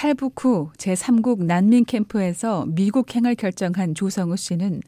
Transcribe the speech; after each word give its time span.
탈북 0.00 0.42
후 0.42 0.70
제3국 0.78 1.44
난민 1.44 1.84
캠프에서 1.84 2.64
미국행을 2.68 3.34
결정한 3.34 3.94
조성우 3.94 4.34
씨는 4.34 4.80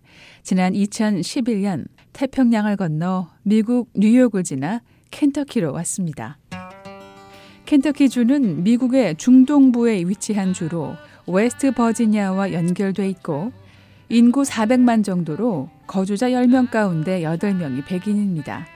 지난 0.43 0.73
2011년 0.73 1.85
태평양을 2.15 2.77
건너 2.79 3.29
미국 3.43 3.91
뉴욕을 3.95 4.43
지나 4.43 4.81
켄터키로 5.11 5.71
왔습니다. 5.75 6.39
켄터키 7.67 8.09
주는 8.09 8.65
미국의 8.65 9.17
중동부에 9.17 9.99
위치한 10.07 10.55
주로 10.55 10.95
웨스트 11.27 11.73
버지니아와 11.73 12.55
연결돼 12.55 13.07
있고 13.11 13.53
인구 14.09 14.45
400만 14.45 15.05
정도로 15.05 15.69
거주자 15.87 16.31
10명 16.31 16.71
가운데 16.71 17.21
8명이 17.21 17.85
백인입니다. 17.85 18.67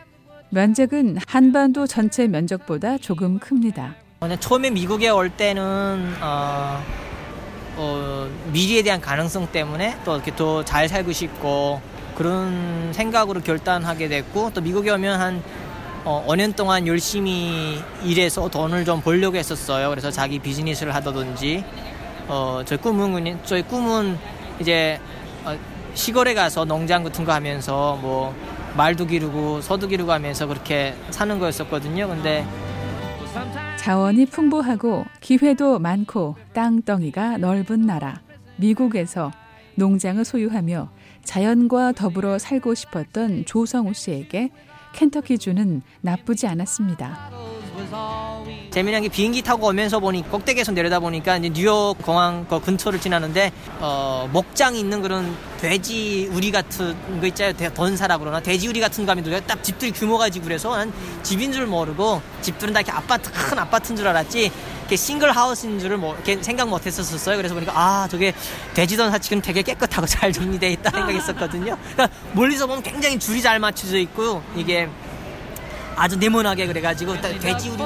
면적은 0.50 1.16
한반도 1.26 1.86
전체 1.86 2.28
면적보다 2.28 2.98
조금 2.98 3.38
큽니다. 3.38 3.96
처음에 4.40 4.70
미국에 4.70 5.10
올 5.10 5.28
때는 5.28 6.16
어, 6.22 6.82
어, 7.76 8.28
미래에 8.50 8.82
대한 8.82 8.98
가능성 9.00 9.48
때문에 9.52 9.98
또 10.06 10.14
이렇게 10.14 10.34
더 10.34 10.62
잘 10.64 10.88
살고 10.88 11.12
싶고 11.12 11.82
그런 12.16 12.92
생각으로 12.94 13.42
결단하게 13.42 14.08
됐고 14.08 14.52
또 14.55 14.62
미국에 14.62 14.91
오면 14.91 15.20
한 15.20 15.42
어, 16.05 16.24
5년 16.27 16.56
동안 16.56 16.86
열심히 16.86 17.78
일해서 18.02 18.48
돈을 18.48 18.86
좀 18.86 19.02
벌려고 19.02 19.36
했었어요. 19.36 19.91
그래서 19.91 20.10
자기 20.10 20.38
비즈니스를 20.38 20.94
하다든지 20.94 21.62
어, 22.28 22.62
저희 22.64 22.78
꿈은 22.78 23.38
저희 23.44 23.62
꿈은 23.62 24.19
이제 24.58 24.98
어, 25.44 25.55
시골에 25.92 26.33
가서 26.33 26.64
농장 26.64 27.05
같은 27.05 27.27
거 27.27 27.33
하면서 27.33 27.98
뭐 28.00 28.34
말도 28.78 29.06
기르고 29.08 29.60
소도 29.60 29.88
기르고 29.88 30.10
하면서 30.10 30.46
그렇게 30.46 30.94
사는 31.10 31.38
거였었거든요. 31.38 32.08
근데 32.08 32.46
자원이 33.78 34.26
풍부하고 34.26 35.04
기회도 35.20 35.78
많고 35.78 36.36
땅덩이가 36.52 37.38
넓은 37.38 37.82
나라 37.82 38.20
미국에서 38.56 39.30
농장을 39.77 40.24
소유하며 40.24 40.91
자연과 41.22 41.92
더불어 41.92 42.38
살고 42.38 42.74
싶었던 42.74 43.44
조성우 43.44 43.94
씨에게 43.94 44.50
켄터키주는 44.94 45.83
나쁘지 46.00 46.46
않았습니다. 46.46 47.30
재미난 48.77 49.00
게 49.00 49.08
비행기 49.08 49.41
타고 49.41 49.69
오면서 49.69 50.00
보니 50.00 50.28
꼭대기에서 50.30 50.72
내려다 50.72 51.00
보니까 51.00 51.38
이제 51.38 51.48
뉴욕 51.48 51.96
공항 52.02 52.44
그 52.46 52.60
근처를 52.60 53.00
지나는데 53.00 53.50
어, 53.80 54.28
목장이 54.30 54.78
있는 54.78 55.00
그런 55.00 55.34
돼지 55.58 56.28
우리 56.30 56.50
같은 56.50 56.94
거 57.18 57.27
있잖아요. 57.28 57.72
던사라 57.72 58.18
그러나 58.18 58.38
돼지 58.41 58.68
우리 58.68 58.78
같은 58.78 59.06
거 59.06 59.12
하면 59.12 59.42
딱 59.46 59.64
집들이 59.64 59.92
규모가 59.92 60.28
지고 60.28 60.44
그래서 60.44 60.77
난 60.77 60.92
집인 61.22 61.55
줄 61.55 61.66
모르고 61.66 62.20
집들은 62.42 62.74
다 62.74 62.80
이렇게 62.80 62.92
아파트 62.92 63.33
큰 63.33 63.58
아파트인 63.58 63.96
줄 63.96 64.06
알았지 64.08 64.52
이렇게 64.80 64.96
싱글 64.96 65.33
하우스인 65.34 65.80
줄을 65.80 65.96
뭐 65.96 66.12
이렇게 66.12 66.42
생각 66.42 66.68
못 66.68 66.84
했었어요. 66.84 67.38
그래서 67.38 67.55
보니까 67.55 67.72
아 67.74 68.06
저게 68.11 68.34
돼지 68.74 68.98
던사 68.98 69.16
지금 69.16 69.40
되게 69.40 69.62
깨끗하고 69.62 70.05
잘 70.06 70.30
정리돼 70.34 70.72
있다 70.72 70.90
생각했었거든요. 70.90 71.78
그러니까 71.94 72.11
멀리서 72.34 72.66
보면 72.66 72.83
굉장히 72.83 73.18
줄이 73.18 73.40
잘 73.40 73.58
맞춰져 73.58 73.96
있고 73.96 74.42
이게 74.55 74.86
아주 75.97 76.16
네모나게 76.19 76.66
그래가지고 76.66 77.20
돼지 77.20 77.70
우린. 77.70 77.80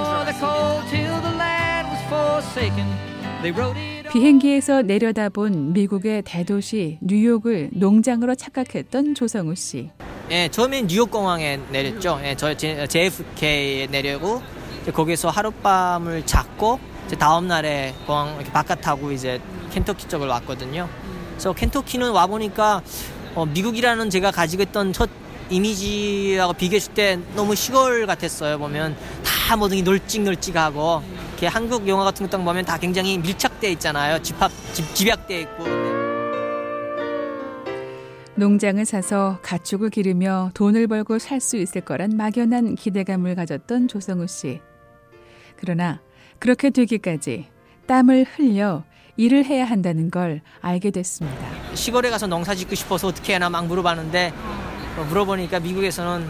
비행기에서 4.13 4.83
내려다본 4.83 5.73
미국의 5.73 6.23
대도시 6.23 6.99
뉴욕을 7.01 7.71
농장으로 7.73 8.35
착각했던 8.35 9.15
조성우 9.15 9.55
씨. 9.55 9.91
예, 10.31 10.49
처음엔 10.49 10.89
뉴욕 10.89 11.11
공항에 11.11 11.61
내렸죠. 11.71 12.21
예, 12.25 12.35
저 12.35 12.53
JFK에 12.55 13.87
내려고 13.91 14.43
거기서 14.93 15.29
하룻밤을 15.31 16.27
잤고 16.27 16.81
다음 17.19 17.47
날에 17.47 17.95
공항 18.07 18.35
이렇게 18.37 18.51
바깥 18.51 18.81
타고 18.81 19.13
이제 19.13 19.41
켄터키 19.73 20.09
쪽을 20.09 20.27
왔거든요. 20.27 20.89
그래서 21.33 21.53
켄터키는 21.53 22.11
와 22.11 22.27
보니까 22.27 22.83
어, 23.37 23.47
미국이라는 23.47 24.11
제가 24.11 24.33
가지고 24.33 24.65
있던 24.65 24.93
첫 24.93 25.09
이미지하고 25.51 26.53
비교했을 26.53 26.95
때 26.95 27.19
너무 27.35 27.55
시골 27.55 28.07
같았어요. 28.07 28.59
보면 28.59 28.97
다 29.25 29.57
모든 29.57 29.79
게 29.79 29.83
널찍널찍하고 29.83 31.03
이렇게 31.31 31.47
한국 31.47 31.87
영화 31.89 32.05
같은 32.05 32.29
것도 32.29 32.43
보면 32.43 32.65
다 32.65 32.79
굉장히 32.79 33.19
밀착돼 33.19 33.71
있잖아요. 33.73 34.23
집합 34.23 34.51
집, 34.73 34.95
집약돼 34.95 35.41
있고. 35.43 35.65
농장을 38.37 38.83
사서 38.87 39.39
가축을 39.43 39.91
기르며 39.91 40.51
돈을 40.55 40.87
벌고 40.87 41.19
살 41.19 41.41
수 41.41 41.57
있을 41.59 41.83
거란 41.83 42.17
막연한 42.17 42.75
기대감을 42.75 43.35
가졌던 43.35 43.89
조성우 43.89 44.27
씨. 44.29 44.61
그러나 45.57 46.01
그렇게 46.39 46.71
되기까지 46.71 47.49
땀을 47.87 48.25
흘려 48.25 48.85
일을 49.17 49.45
해야 49.45 49.67
한다는 49.67 50.11
걸 50.11 50.41
알게 50.63 50.91
됐습니다. 50.91 51.47
시골에 51.75 52.09
가서 52.09 52.27
농사 52.27 52.55
짓고 52.55 52.75
싶어서 52.75 53.09
어떻게 53.09 53.35
하나 53.35 53.51
막 53.51 53.67
물어봤는데 53.67 54.33
어, 54.35 54.60
물어보니까 55.09 55.61
미국에서는 55.61 56.29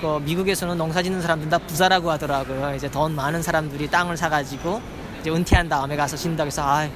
그 0.00 0.18
미국에서는 0.24 0.76
농사 0.76 1.02
짓는 1.02 1.22
사람들 1.22 1.48
다 1.48 1.58
부자라고 1.58 2.10
하더라고요. 2.10 2.74
이제 2.74 2.90
돈 2.90 3.14
많은 3.14 3.42
사람들이 3.42 3.88
땅을 3.88 4.16
사가지고 4.16 4.80
이제 5.20 5.30
은퇴한 5.30 5.68
다음에 5.68 5.96
가서 5.96 6.16
신다고 6.16 6.46
해서 6.48 6.62
아, 6.62 6.88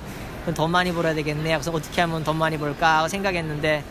돈 0.55 0.71
많이 0.71 0.93
벌어야 0.93 1.15
되겠네. 1.15 1.51
그래서 1.51 1.71
어떻게 1.71 2.01
하면 2.03 2.25
돈 2.25 2.37
많이 2.37 2.59
벌까 2.59 3.09
생각했는데 3.09 3.83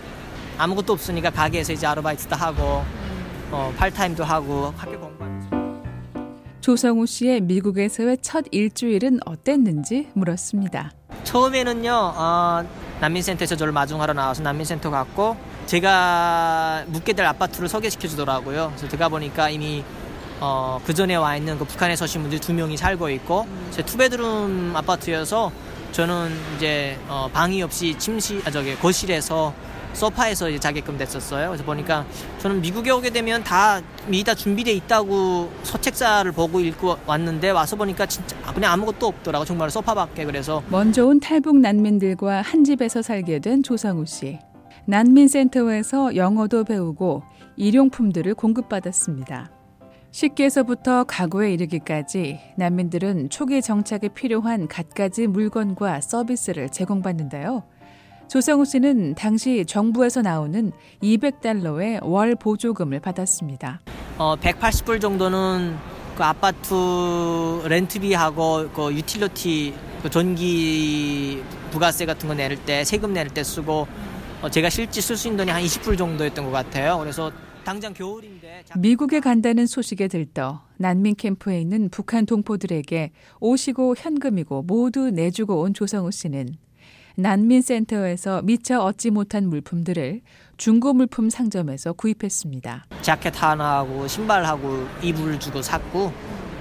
아무것도 0.58 0.94
없으니까 0.94 1.30
가게에서 1.30 1.74
이제 1.74 1.88
아르바이트도 1.88 2.36
하고 2.36 2.84
어, 3.52 3.74
팔타임도 3.78 4.24
하고 4.24 4.74
학교 4.78 5.00
공부하면서. 5.00 5.50
조성우 6.62 7.06
씨의 7.08 7.42
미국에서의 7.42 8.18
첫 8.22 8.46
일주일은 8.52 9.20
어땠는지 9.26 10.10
물었습니다. 10.14 10.92
처음에는요, 11.24 11.92
어, 11.92 12.64
난민센터에서 13.00 13.56
저를 13.56 13.74
마중하러 13.74 14.14
나와서 14.14 14.42
난민센터 14.44 14.90
갔고, 14.90 15.38
제가 15.66 16.84
묵게 16.88 17.14
될 17.14 17.26
아파트를 17.26 17.70
소개시켜 17.70 18.08
주더라고요. 18.08 18.74
그래서 18.76 18.88
들어가 18.88 19.10
보니까 19.10 19.50
이미 19.50 19.84
어, 20.42 20.80
그 20.86 20.94
전에 20.94 21.16
와 21.16 21.36
있는 21.36 21.60
그 21.60 21.66
북한에 21.66 21.98
서신 21.98 22.22
분들이 22.22 22.40
두 22.40 22.54
명이 22.54 22.78
살고 22.78 23.10
있고, 23.10 23.46
제 23.72 23.84
투베드룸 23.84 24.74
아파트여서 24.76 25.52
저는 25.92 26.32
이제 26.56 26.98
어, 27.08 27.30
방이 27.34 27.62
없이 27.62 27.96
침실, 27.98 28.42
아, 28.46 28.52
저기 28.52 28.76
거실에서 28.78 29.54
소파에서 30.00 30.50
이제 30.50 30.58
자게끔 30.60 30.98
됐었어요. 30.98 31.50
그래서 31.50 31.64
보니까 31.66 32.06
저는 32.40 32.62
미국에 32.62 32.90
오게 32.90 33.10
되면 33.10 33.44
다 33.44 33.82
미리 34.08 34.24
다 34.24 34.34
준비돼 34.34 34.72
있다고 34.72 35.52
서책자를 35.64 36.32
보고 36.32 36.62
읽고 36.62 36.98
왔는데 37.06 37.50
와서 37.50 37.76
보니까 37.76 38.06
진짜 38.06 38.36
그냥 38.54 38.72
아무것도 38.72 39.08
없더라고 39.08 39.44
정말 39.44 39.70
소파밖에 39.70 40.24
그래서 40.26 40.64
먼저 40.70 41.06
온 41.06 41.20
탈북 41.20 41.58
난민들과 41.58 42.42
한 42.42 42.64
집에서 42.64 43.02
살게 43.02 43.40
된 43.40 43.62
조상우 43.62 44.06
씨. 44.06 44.40
난민센터에서 44.86 46.16
영어도 46.16 46.64
배우고 46.64 47.22
일용품들을 47.58 48.34
공급받았습니다. 48.34 49.52
식기에서부터 50.12 51.04
가구에 51.04 51.54
이르기까지 51.54 52.40
난민들은 52.56 53.30
초기 53.30 53.62
정착에 53.62 54.08
필요한 54.08 54.68
갖가지 54.68 55.28
물건과 55.28 56.02
서비스를 56.02 56.70
제공받는데요. 56.70 57.64
조성우 58.30 58.64
씨는 58.64 59.16
당시 59.16 59.66
정부에서 59.66 60.22
나오는 60.22 60.72
200달러의 61.02 62.00
월 62.04 62.36
보조금을 62.36 63.00
받았습니다. 63.00 63.82
어, 64.20 64.36
180불 64.36 65.02
정도는 65.02 65.76
그 66.16 66.24
아파트 66.24 66.74
렌트비하고 67.68 68.70
그 68.70 68.94
유틸러티 68.94 69.74
그 70.04 70.10
전기 70.12 71.42
부가세 71.72 72.06
같은 72.06 72.30
거 72.30 72.36
내릴 72.36 72.64
때 72.64 72.84
세금 72.84 73.14
내릴 73.14 73.34
때 73.34 73.44
쓰고 73.44 73.88
어, 74.44 74.50
제가 74.50 74.70
실제 74.70 75.02
쓸 75.02 75.18
수 75.18 75.28
있는 75.28 75.40
돈이 75.40 75.52
한 75.52 75.64
20불 75.64 75.98
정도였던 75.98 76.46
것 76.46 76.52
같아요. 76.52 77.00
그래서 77.00 77.32
당장 77.64 77.94
겨울인데 77.96 78.64
미국에 78.78 79.22
간다는 79.22 79.66
소식에 79.66 80.08
들떠 80.08 80.62
난민 80.78 81.16
캠프에 81.16 81.60
있는 81.60 81.90
북한 81.90 82.28
동포들에게 82.28 83.12
오시고 83.40 83.96
현금이고 83.98 84.62
모두 84.64 85.10
내주고 85.10 85.62
온 85.62 85.74
조성우 85.74 86.12
씨는 86.12 86.56
난민센터에서 87.20 88.42
미처 88.42 88.80
얻지 88.80 89.12
못한 89.12 89.48
물품들을 89.48 90.22
중고 90.58 90.94
물품 90.94 91.30
상점에서 91.30 91.94
구입했습니다. 91.94 92.86
자켓 93.02 93.42
하나하고 93.42 94.08
신발하고 94.08 94.88
이불 95.02 95.40
주고 95.40 95.62
샀고 95.62 96.12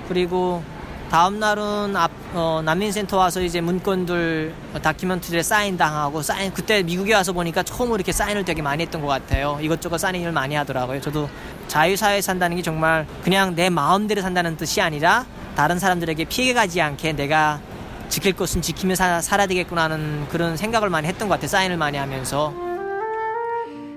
그리고 0.09 0.63
다음 1.11 1.41
날은 1.41 1.97
앞, 1.97 2.11
어, 2.35 2.61
난민센터 2.65 3.17
와서 3.17 3.41
이제 3.41 3.63
문건들 3.63 4.53
다큐멘터리에 4.83 5.43
사인 5.43 5.79
당하고 5.79 6.21
사인 6.21 6.53
그때 6.53 6.83
미국에 6.83 7.15
와서 7.15 7.33
보니까 7.33 7.63
처음으로 7.63 7.97
이렇게 7.97 8.13
사인을 8.13 8.45
되게 8.45 8.61
많이 8.61 8.83
했던 8.83 9.01
것 9.01 9.07
같아요. 9.07 9.59
이것저것 9.63 9.97
사인을 9.97 10.33
많이 10.33 10.55
하더라고요. 10.55 11.01
저도 11.01 11.31
자유사회에 11.67 12.21
산다는 12.21 12.59
게 12.59 12.63
정말 12.63 13.07
그냥 13.23 13.55
내 13.55 13.71
마음대로 13.71 14.21
산다는 14.21 14.59
뜻이 14.59 14.83
아니라 14.83 15.25
다른 15.57 15.79
사람들에게 15.79 16.27
피해 16.27 16.53
가지 16.53 16.83
않게 16.83 17.15
내가 17.15 17.61
지킬 18.09 18.35
것은 18.35 18.63
지키며 18.63 18.95
사, 18.95 19.21
살아야 19.21 19.47
되겠구나 19.47 19.85
하는 19.85 20.27
그런 20.29 20.57
생각을 20.57 20.91
많이 20.91 21.07
했던 21.07 21.29
것 21.29 21.35
같아요. 21.35 21.49
사인을 21.49 21.77
많이 21.77 21.99
하면서. 21.99 22.53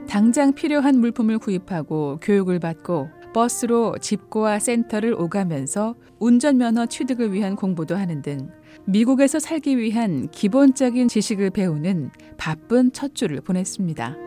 당장 0.08 0.54
필요한 0.54 1.00
물품을 1.00 1.40
구입하고 1.40 2.20
교육을 2.22 2.60
받고 2.60 3.10
버스로 3.34 3.98
집고와 3.98 4.60
센터를 4.60 5.14
오가면서 5.14 5.96
운전면허 6.20 6.88
취득을 6.88 7.32
위한 7.32 7.56
공부도 7.56 7.96
하는 7.96 8.22
등 8.22 8.50
미국에서 8.86 9.40
살기 9.40 9.78
위한 9.78 10.30
기본적인 10.30 11.08
지식을 11.08 11.52
배우는 11.52 12.12
바쁜 12.38 12.92
첫 12.92 13.16
주를 13.16 13.40
보냈습니다. 13.40 14.18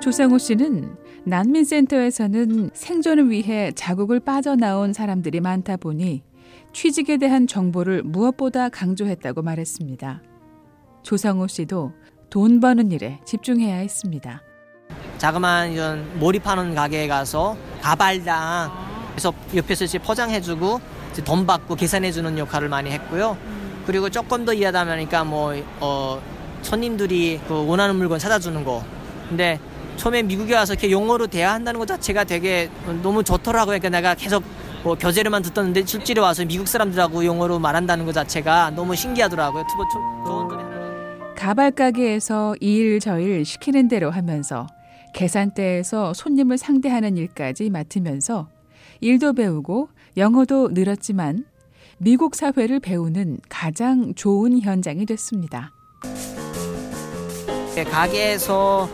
조상우 0.00 0.38
씨는 0.38 0.96
난민센터에서는 1.24 2.70
생존을 2.72 3.30
위해 3.30 3.72
자국을 3.74 4.20
빠져나온 4.20 4.92
사람들이 4.92 5.40
많다 5.40 5.76
보니 5.76 6.22
취직에 6.76 7.16
대한 7.16 7.46
정보를 7.46 8.02
무엇보다 8.02 8.68
강조했다고 8.68 9.40
말했습니다. 9.40 10.20
조상우 11.02 11.48
씨도 11.48 11.94
돈 12.28 12.60
버는 12.60 12.92
일에 12.92 13.18
집중해야 13.24 13.76
했습니다. 13.76 14.42
자그마한 15.16 15.72
이런 15.72 16.18
몰입하는 16.18 16.74
가게에 16.74 17.08
가서 17.08 17.56
가발당 17.80 18.70
그래서 19.12 19.32
옆에서 19.54 19.86
이제 19.86 19.98
포장해주고 19.98 20.78
이제 21.12 21.24
돈 21.24 21.46
받고 21.46 21.76
계산해주는 21.76 22.36
역할을 22.36 22.68
많이 22.68 22.90
했고요. 22.90 23.38
그리고 23.86 24.10
조금 24.10 24.44
더 24.44 24.52
일하다 24.52 24.84
보니까 24.84 25.24
뭐 25.24 25.54
어, 25.80 26.20
손님들이 26.60 27.40
그 27.48 27.66
원하는 27.66 27.96
물건 27.96 28.18
찾아주는 28.18 28.62
거. 28.64 28.84
근데 29.30 29.58
처음에 29.96 30.22
미국에 30.22 30.54
와서 30.54 30.74
이렇게 30.74 30.90
영어로 30.90 31.28
대화한다는 31.28 31.80
것 31.80 31.86
자체가 31.86 32.24
되게 32.24 32.68
너무 33.02 33.24
좋더라고요. 33.24 33.78
그러니까 33.78 33.88
내가 33.88 34.14
계속 34.14 34.44
뭐 34.86 34.94
교재로만 34.94 35.42
듣던데 35.42 35.84
실제로 35.84 36.22
와서 36.22 36.44
미국 36.44 36.68
사람들하고 36.68 37.24
영어로 37.24 37.58
말한다는 37.58 38.06
것 38.06 38.12
자체가 38.12 38.70
너무 38.70 38.94
신기하더라고요. 38.94 39.64
투보 39.68 39.82
좋은 39.92 40.46
거네. 40.46 41.34
가발 41.34 41.72
가게에서 41.72 42.54
이일 42.60 43.00
저일 43.00 43.44
시키는 43.44 43.88
대로 43.88 44.12
하면서 44.12 44.68
계산대에서 45.12 46.14
손님을 46.14 46.56
상대하는 46.56 47.16
일까지 47.16 47.68
맡으면서 47.68 48.48
일도 49.00 49.32
배우고 49.32 49.88
영어도 50.16 50.68
늘었지만 50.68 51.46
미국 51.98 52.36
사회를 52.36 52.78
배우는 52.78 53.38
가장 53.48 54.14
좋은 54.14 54.60
현장이 54.60 55.04
됐습니다. 55.04 55.72
가게에서 57.90 58.88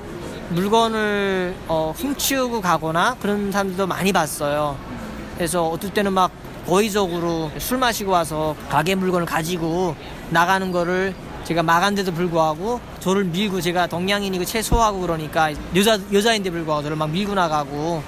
물건을 0.55 1.55
어, 1.69 1.93
훔치우고 1.94 2.62
가거나 2.62 3.15
그런 3.21 3.53
사람들도 3.53 3.87
많이 3.87 4.11
봤어요. 4.11 4.92
그래서 5.37 5.69
어떨 5.69 5.93
때는 5.93 6.12
막 6.12 6.31
고의적으로 6.67 7.50
술 7.58 7.79
마시고 7.79 8.12
와서 8.12 8.55
가게 8.69 8.94
물건을 8.94 9.26
가지고 9.26 9.96
나가는 10.31 10.70
거를 10.70 11.14
제가 11.44 11.62
막한데도 11.62 12.12
불구하고 12.12 12.81
저를 13.00 13.25
밀고 13.25 13.61
제가 13.61 13.88
동양인이고 13.88 14.44
채소하고 14.44 15.00
그러니까 15.00 15.50
여자 15.75 15.99
여자인데 16.12 16.50
불구하고 16.50 16.82
저를 16.82 16.96
막 16.96 17.11
밀고 17.11 17.34
나가고 17.34 18.02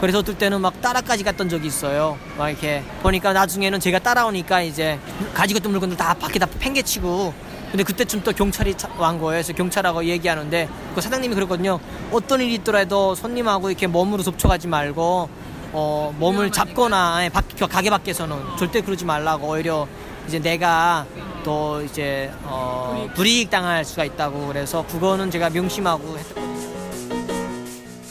그래서 0.00 0.20
어떨 0.20 0.38
때는 0.38 0.60
막 0.60 0.80
따라까지 0.80 1.24
갔던 1.24 1.48
적이 1.48 1.66
있어요. 1.66 2.16
막 2.38 2.48
이렇게 2.48 2.82
보니까 3.02 3.32
나중에는 3.32 3.80
제가 3.80 3.98
따라오니까 3.98 4.62
이제 4.62 4.98
가지고 5.34 5.58
있던 5.58 5.72
물건들 5.72 5.96
다 5.96 6.14
밖에 6.14 6.38
다 6.38 6.46
팽개치고 6.58 7.34
근데 7.72 7.84
그때쯤 7.84 8.22
또 8.22 8.32
경찰이 8.32 8.74
왔 8.96 9.18
거예요. 9.18 9.32
그래서 9.32 9.52
경찰하고 9.52 10.04
얘기하는데 10.04 10.68
그 10.94 11.00
사장님이 11.00 11.34
그랬거든요. 11.34 11.78
어떤 12.10 12.40
일이 12.40 12.54
있더라도 12.54 13.14
손님하고 13.14 13.68
이렇게 13.68 13.86
몸으로 13.86 14.22
접촉하지 14.22 14.68
말고 14.68 15.28
어, 15.72 16.14
몸을 16.18 16.50
잡거나 16.50 17.24
예, 17.24 17.30
가게 17.66 17.90
밖에서는 17.90 18.36
절대 18.58 18.80
그러지 18.80 19.04
말라고 19.04 19.48
오히려 19.48 19.86
이제 20.26 20.38
내가 20.38 21.06
또 21.44 21.82
이제 21.82 22.30
어, 22.44 23.08
불이익 23.14 23.50
당할 23.50 23.84
수가 23.84 24.04
있다고 24.04 24.48
그래서 24.48 24.86
그거는 24.86 25.30
제가 25.30 25.50
명심하고 25.50 26.18
했거든요. 26.18 26.48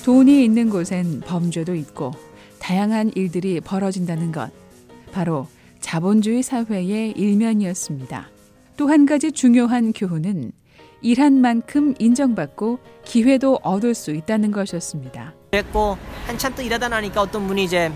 돈이 0.05 0.43
있는 0.45 0.69
곳엔 0.69 1.21
범죄도 1.25 1.75
있고 1.75 2.11
다양한 2.59 3.11
일들이 3.15 3.59
벌어진다는 3.59 4.31
것 4.31 4.51
바로 5.11 5.47
자본주의 5.79 6.41
사회의 6.43 7.11
일면이었습니다. 7.11 8.29
또 8.77 8.87
한 8.87 9.05
가지 9.05 9.31
중요한 9.31 9.91
교훈은 9.91 10.51
일한 11.01 11.41
만큼 11.41 11.93
인정받고 11.99 12.79
기회도 13.05 13.59
얻을 13.63 13.93
수 13.93 14.11
있다는 14.11 14.51
것이었습니다. 14.51 15.33
그랬고 15.51 15.97
한참 16.25 16.53
또 16.55 16.61
일하다 16.61 16.89
나니까 16.89 17.21
어떤 17.21 17.47
분이 17.47 17.63
이제 17.63 17.89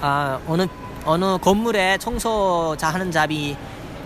아 0.00 0.40
어느 0.46 0.66
어느 1.04 1.36
건물에 1.36 1.98
청소자 1.98 2.88
하는 2.88 3.12
잡이 3.12 3.54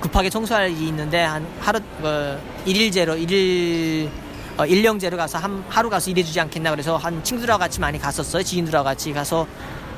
급하게 0.01 0.31
청소할 0.31 0.73
일이 0.73 0.89
있는데 0.89 1.23
한 1.23 1.47
하루 1.61 1.79
어, 2.03 2.41
일일제로 2.67 3.15
일일 3.17 4.11
어, 4.57 4.67
일령제로 4.67 5.17
가서 5.17 5.39
한 5.39 5.63
하루 5.69 5.89
가서 5.89 6.11
일해주지 6.11 6.41
않겠나 6.41 6.71
그래서 6.71 6.97
한 6.97 7.23
친구들하고 7.23 7.61
같이 7.61 7.79
많이 7.79 8.01
갔었어요. 8.01 8.43
지인들하고 8.43 8.85
같이 8.85 9.13
가서 9.13 9.47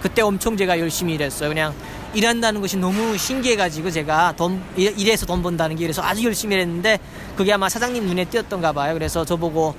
그때 0.03 0.21
엄청 0.21 0.55
제가 0.55 0.79
열심히 0.79 1.15
일했어요. 1.15 1.49
그냥 1.49 1.73
일한다는 2.13 2.61
것이 2.61 2.77
너무 2.77 3.17
신기해가지고 3.17 3.91
제가 3.91 4.35
돈 4.37 4.63
일해서 4.77 5.25
돈 5.25 5.43
번다는 5.43 5.77
게 5.77 5.85
그래서 5.85 6.03
아주 6.03 6.25
열심히 6.25 6.57
일했는데 6.57 6.99
그게 7.35 7.51
아마 7.55 7.71
사장님 7.71 8.05
눈에 8.05 8.27
띄었던가 8.27 8.73
봐요. 8.73 8.93
그래서 8.93 9.25
저보고 9.25 9.75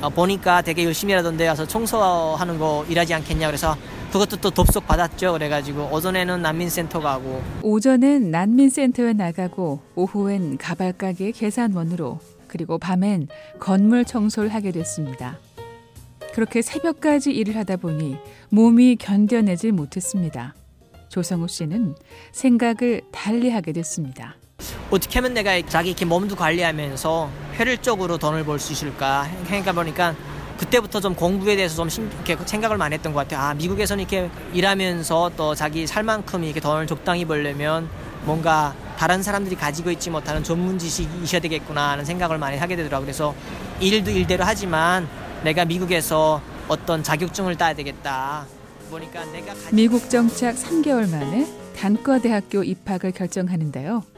어, 0.00 0.08
보니까 0.10 0.62
되게 0.62 0.84
열심히 0.84 1.12
일하던데 1.12 1.48
와서 1.48 1.66
청소하는 1.66 2.58
거 2.58 2.84
일하지 2.88 3.14
않겠냐 3.14 3.46
그래서 3.46 3.76
그것도 4.12 4.36
또 4.36 4.50
dob속 4.50 4.86
받았죠. 4.86 5.32
그래가지고 5.32 5.88
오전에는 5.92 6.40
난민센터 6.40 7.00
가고 7.00 7.42
오전엔 7.62 8.30
난민센터에 8.30 9.12
나가고 9.12 9.80
오후엔 9.96 10.58
가발가게 10.58 11.32
계산원으로 11.32 12.20
그리고 12.46 12.78
밤엔 12.78 13.26
건물 13.58 14.04
청소를 14.04 14.54
하게 14.54 14.70
됐습니다. 14.70 15.38
그렇게 16.32 16.62
새벽까지 16.62 17.32
일을 17.32 17.56
하다 17.56 17.76
보니 17.78 18.16
몸이 18.50 18.96
견뎌내질 18.96 19.72
못했습니다. 19.72 20.54
조성우 21.08 21.48
씨는 21.48 21.96
생각을 22.32 23.02
달리 23.10 23.50
하게 23.50 23.72
됐습니다. 23.72 24.36
어떻게 24.90 25.18
하면 25.18 25.34
내가 25.34 25.60
자기 25.62 25.90
이렇게 25.90 26.04
몸도 26.04 26.36
관리하면서 26.36 27.30
효율적으로 27.58 28.18
돈을 28.18 28.44
벌 28.44 28.58
수 28.58 28.72
있을까 28.72 29.28
생각해 29.46 29.72
보니까 29.74 30.14
그때부터 30.58 31.00
좀 31.00 31.14
공부에 31.14 31.56
대해서 31.56 31.74
좀 31.76 31.88
신, 31.88 32.10
이렇게 32.24 32.36
생각을 32.44 32.76
많이 32.76 32.94
했던 32.94 33.12
것 33.12 33.20
같아요. 33.20 33.40
아 33.48 33.54
미국에서는 33.54 34.00
이렇게 34.02 34.30
일하면서 34.52 35.32
또 35.36 35.54
자기 35.54 35.86
살 35.86 36.02
만큼 36.04 36.44
이렇게 36.44 36.60
돈을 36.60 36.86
적당히 36.86 37.24
벌려면 37.24 37.88
뭔가 38.24 38.74
다른 38.96 39.22
사람들이 39.22 39.56
가지고 39.56 39.90
있지 39.90 40.10
못하는 40.10 40.42
전문 40.44 40.78
지식이 40.78 41.24
있어야 41.24 41.40
되겠구나 41.40 41.90
하는 41.90 42.04
생각을 42.04 42.38
많이 42.38 42.56
하게 42.56 42.76
되더라고요. 42.76 43.06
그래서 43.06 43.34
일도 43.80 44.10
일대로 44.12 44.44
하지만 44.44 45.08
내가 45.42 45.64
미국에서 45.64 46.40
어떤 46.68 47.02
자격증을 47.02 47.56
따야 47.56 47.74
되겠다. 47.74 48.46
보니까 48.90 49.24
내가 49.26 49.52
미국 49.72 50.08
정착 50.08 50.54
3개월 50.54 51.10
만에 51.10 51.46
단과대학교 51.76 52.62
입학을 52.62 53.10
결정하는데요. 53.10 54.13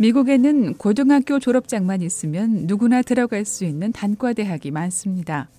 미국에는 0.00 0.78
고등학교 0.78 1.38
졸업장만 1.38 2.00
있으면 2.00 2.64
누구나 2.66 3.02
들어갈 3.02 3.44
수 3.44 3.66
있는 3.66 3.92
단과대학이 3.92 4.70
많습니다. 4.70 5.50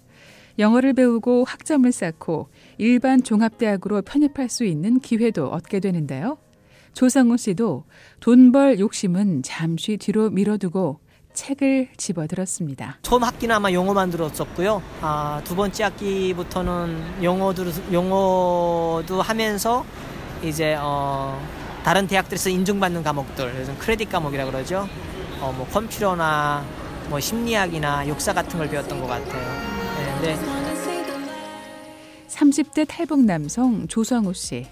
영어를 0.57 0.93
배우고 0.93 1.43
학점을 1.47 1.89
쌓고 1.91 2.49
일반 2.79 3.21
종합대학으로 3.21 4.01
편입할 4.01 4.49
수 4.49 4.63
있는 4.65 4.99
기회도 4.99 5.47
얻게 5.47 5.79
되는데요. 5.79 6.39
조상우 6.93 7.37
씨도 7.37 7.83
돈 8.19 8.51
벌 8.51 8.79
욕심은 8.79 9.43
잠시 9.43 9.97
뒤로 9.97 10.31
밀어두고 10.31 10.99
책을 11.33 11.89
집어들었습니다. 11.95 12.97
처음 13.03 13.23
학기는 13.23 13.55
아마 13.55 13.71
영어만 13.71 14.09
들었었고요. 14.09 14.81
아, 15.01 15.39
두 15.43 15.55
번째 15.55 15.83
학기부터는 15.83 17.23
영어도 17.23 17.65
영어도 17.93 19.21
하면서 19.21 19.85
이제 20.43 20.75
어, 20.79 21.39
다른 21.83 22.07
대학들에서 22.07 22.49
인정받는 22.49 23.03
과목들, 23.03 23.51
그래서 23.53 23.75
크레딧 23.79 24.09
과목이라 24.09 24.45
그러죠. 24.45 24.87
어, 25.39 25.51
뭐 25.57 25.65
컴퓨터나 25.67 26.63
뭐 27.09 27.19
심리학이나 27.19 28.07
역사 28.07 28.33
같은 28.33 28.59
걸 28.59 28.69
배웠던 28.69 28.99
것 29.01 29.07
같아요. 29.07 30.21
네, 30.21 30.35
네. 30.35 30.61
30대 32.27 32.87
탈북 32.87 33.23
남성 33.25 33.87
조성우 33.87 34.33
씨. 34.33 34.67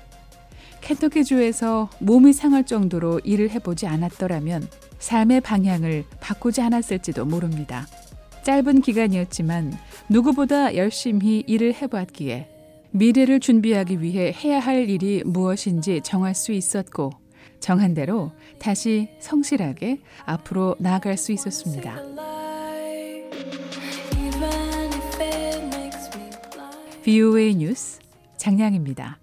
켄터키주에서 0.81 1.89
몸이 1.99 2.33
상할 2.33 2.65
정도로 2.65 3.19
일을 3.23 3.49
해보지 3.49 3.85
않았더라면 3.85 4.67
삶의 4.99 5.41
방향을 5.41 6.05
바꾸지 6.19 6.61
않았을지도 6.61 7.25
모릅니다. 7.25 7.87
짧은 8.43 8.81
기간이었지만 8.81 9.73
누구보다 10.07 10.75
열심히 10.75 11.43
일을 11.45 11.73
해봤기에 11.75 12.58
미래를 12.91 13.39
준비하기 13.39 14.01
위해 14.01 14.33
해야 14.43 14.59
할 14.59 14.89
일이 14.89 15.23
무엇인지 15.25 16.01
정할 16.03 16.33
수 16.33 16.51
있었고 16.51 17.11
정한 17.59 17.93
대로 17.93 18.31
다시 18.57 19.09
성실하게 19.19 20.01
앞으로 20.25 20.75
나아갈 20.79 21.17
수 21.17 21.31
있었습니다. 21.31 22.01
VOA 27.03 27.55
뉴스 27.55 27.99
장량입니다. 28.37 29.17